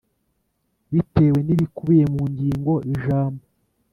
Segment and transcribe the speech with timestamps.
[0.93, 3.43] bitewe n ibikubiye mu ngingo ijambo